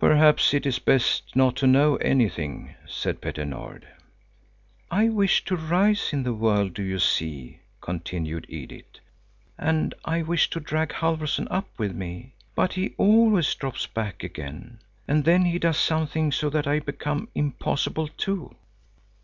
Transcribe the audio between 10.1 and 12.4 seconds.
wish to drag Halfvorson up with me,